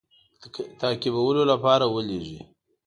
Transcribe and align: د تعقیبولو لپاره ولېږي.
د 0.41 0.43
تعقیبولو 0.81 1.41
لپاره 1.51 1.85
ولېږي. 1.93 2.39